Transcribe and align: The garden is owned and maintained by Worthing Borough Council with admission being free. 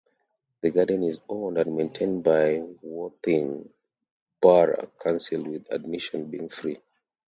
The 0.61 0.71
garden 0.71 1.03
is 1.03 1.19
owned 1.29 1.59
and 1.59 1.77
maintained 1.77 2.23
by 2.23 2.63
Worthing 2.81 3.69
Borough 4.41 4.91
Council 4.97 5.43
with 5.43 5.71
admission 5.71 6.25
being 6.25 6.49
free. 6.49 6.81